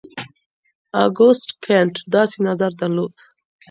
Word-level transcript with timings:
اګوست 1.03 1.49
کنت 1.63 1.95
داسې 2.13 2.37
نظر 2.47 2.71
درلود. 2.79 3.13